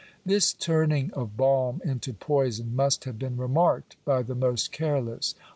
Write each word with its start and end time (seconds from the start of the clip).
This 0.25 0.51
turning 0.51 1.13
of 1.13 1.37
balm 1.37 1.79
into 1.85 2.11
poison 2.11 2.75
must 2.75 3.03
have 3.03 3.19
been 3.19 3.37
remarked 3.37 3.97
by 4.03 4.23
the 4.23 4.33
most 4.33 4.71
careless. 4.71 5.35